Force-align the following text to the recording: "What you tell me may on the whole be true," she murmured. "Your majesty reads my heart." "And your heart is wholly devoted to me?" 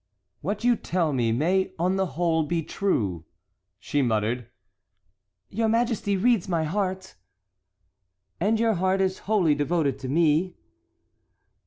"What 0.41 0.63
you 0.63 0.75
tell 0.75 1.13
me 1.13 1.31
may 1.31 1.73
on 1.77 1.95
the 1.95 2.07
whole 2.17 2.41
be 2.41 2.63
true," 2.63 3.23
she 3.79 4.01
murmured. 4.01 4.47
"Your 5.49 5.69
majesty 5.69 6.17
reads 6.17 6.49
my 6.49 6.63
heart." 6.63 7.13
"And 8.39 8.59
your 8.59 8.73
heart 8.73 8.99
is 8.99 9.19
wholly 9.29 9.53
devoted 9.53 9.99
to 9.99 10.09
me?" 10.09 10.57